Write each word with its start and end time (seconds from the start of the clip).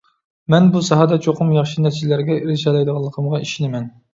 مەن 0.53 0.69
بۇ 0.75 0.81
ساھەدە 0.87 1.19
چوقۇم 1.25 1.51
ياخشى 1.57 1.85
نەتىجىلەرگە 1.89 2.41
ئېرىشەلەيدىغانلىقىمغا 2.41 3.45
ئىشىنىمەن. 3.47 3.91